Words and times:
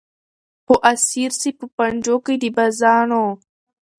خو 0.65 0.73
اسیر 0.91 1.31
سي 1.39 1.49
په 1.59 1.65
پنجو 1.77 2.15
کي 2.25 2.35
د 2.41 2.43
بازانو 2.55 3.25